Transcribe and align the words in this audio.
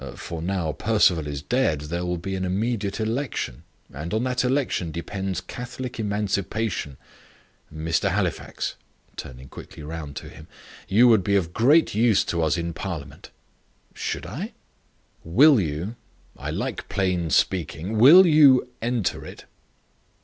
For 0.15 0.41
now 0.41 0.71
Perceval 0.71 1.27
is 1.27 1.43
dead 1.43 1.81
there 1.81 2.03
will 2.03 2.17
be 2.17 2.33
an 2.35 2.43
immediate 2.43 2.99
election; 2.99 3.61
and 3.93 4.15
on 4.15 4.23
that 4.23 4.43
election 4.43 4.91
depends 4.91 5.41
Catholic 5.41 5.99
Emancipation. 5.99 6.97
Mr. 7.71 8.09
Halifax," 8.09 8.77
turning 9.15 9.47
quickly 9.47 9.83
round 9.83 10.15
to 10.15 10.27
him, 10.29 10.47
"you 10.87 11.07
would 11.07 11.23
be 11.23 11.35
of 11.35 11.53
great 11.53 11.93
use 11.93 12.23
to 12.25 12.41
us 12.41 12.57
in 12.57 12.73
parliament." 12.73 13.29
"Should 13.93 14.25
I?" 14.25 14.53
"Will 15.23 15.59
you 15.61 15.97
I 16.35 16.49
like 16.49 16.89
plain 16.89 17.29
speaking 17.29 17.99
will 17.99 18.25
you 18.25 18.69
enter 18.81 19.23
it?" 19.23 19.45